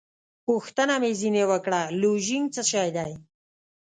[0.47, 3.11] پوښتنه مې ځینې وکړه: لوژینګ څه شی دی؟